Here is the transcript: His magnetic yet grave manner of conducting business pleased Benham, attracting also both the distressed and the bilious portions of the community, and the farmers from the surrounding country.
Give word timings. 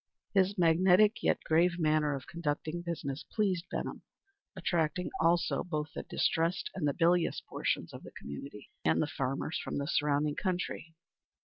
His 0.33 0.57
magnetic 0.57 1.21
yet 1.21 1.43
grave 1.45 1.77
manner 1.77 2.15
of 2.15 2.25
conducting 2.25 2.81
business 2.81 3.23
pleased 3.31 3.67
Benham, 3.69 4.01
attracting 4.55 5.11
also 5.19 5.63
both 5.63 5.89
the 5.93 6.01
distressed 6.01 6.71
and 6.73 6.87
the 6.87 6.93
bilious 6.95 7.39
portions 7.47 7.93
of 7.93 8.01
the 8.01 8.09
community, 8.09 8.71
and 8.83 8.99
the 8.99 9.05
farmers 9.05 9.59
from 9.63 9.77
the 9.77 9.85
surrounding 9.85 10.33
country. 10.37 10.95